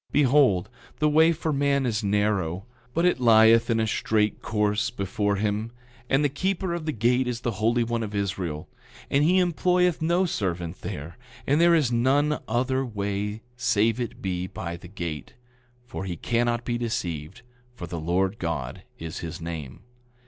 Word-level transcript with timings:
Behold, 0.11 0.67
the 0.97 1.07
way 1.07 1.31
for 1.31 1.53
man 1.53 1.85
is 1.85 2.03
narrow, 2.03 2.65
but 2.95 3.05
it 3.05 3.19
lieth 3.19 3.69
in 3.69 3.79
a 3.79 3.85
straight 3.85 4.41
course 4.41 4.89
before 4.89 5.35
him, 5.35 5.71
and 6.09 6.23
the 6.25 6.27
keeper 6.27 6.73
of 6.73 6.87
the 6.87 6.91
gate 6.91 7.27
is 7.27 7.41
the 7.41 7.51
Holy 7.61 7.83
One 7.83 8.01
of 8.01 8.15
Israel; 8.15 8.67
and 9.11 9.23
he 9.23 9.37
employeth 9.37 10.01
no 10.01 10.25
servant 10.25 10.81
there; 10.81 11.19
and 11.45 11.61
there 11.61 11.75
is 11.75 11.91
none 11.91 12.39
other 12.47 12.83
way 12.83 13.43
save 13.55 13.99
it 13.99 14.23
be 14.23 14.47
by 14.47 14.75
the 14.75 14.87
gate; 14.87 15.35
for 15.85 16.03
he 16.05 16.17
cannot 16.17 16.65
be 16.65 16.79
deceived, 16.79 17.43
for 17.75 17.85
the 17.85 17.99
Lord 17.99 18.39
God 18.39 18.81
is 18.97 19.19
his 19.19 19.39
name. 19.39 19.81